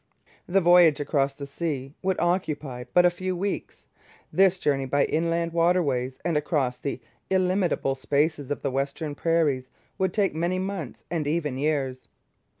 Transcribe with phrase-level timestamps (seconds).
[0.47, 3.85] The voyage across the sea would occupy but a few weeks;
[4.33, 9.69] this journey by inland waterways and across the illimitable spaces of the western prairies
[9.99, 12.07] would take many months and even years.